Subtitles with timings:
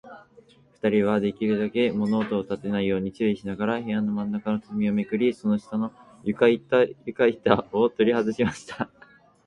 [0.73, 5.91] ふたりは、できるだけ物音をたてないように注意しながら、部屋のまんなかの畳をめくり、その下の
[6.23, 8.89] 床板ゆかいたをとりはずしました。